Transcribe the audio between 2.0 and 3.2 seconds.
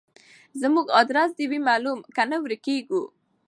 کنه ورکیږو